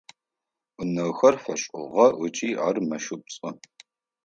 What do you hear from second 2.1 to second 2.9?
ыкӏи ар